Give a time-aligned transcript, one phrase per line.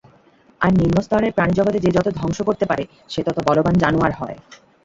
[0.61, 4.37] আর নিম্নস্তরের প্রাণিজগতে যে যত ধ্বংস করতে পারে, সে তত বলবান জানোয়ার হয়।